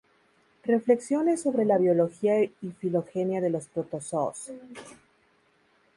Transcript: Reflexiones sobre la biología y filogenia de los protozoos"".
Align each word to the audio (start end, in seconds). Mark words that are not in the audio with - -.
Reflexiones 0.63 1.43
sobre 1.43 1.63
la 1.63 1.77
biología 1.77 2.41
y 2.43 2.51
filogenia 2.79 3.39
de 3.39 3.51
los 3.51 3.67
protozoos"". 3.67 4.51